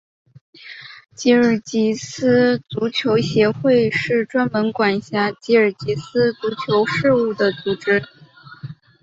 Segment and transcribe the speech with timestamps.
[1.13, 8.01] 吉尔吉斯足球协会是专门管辖吉尔吉斯足球事务的组织。